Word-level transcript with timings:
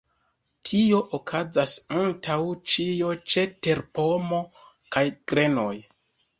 Tio 0.69 1.01
okazas 1.17 1.75
antaŭ 1.99 2.39
ĉio 2.73 3.13
ĉe 3.35 3.45
terpomo 3.69 4.43
kaj 4.97 5.07
grenoj. 5.15 5.73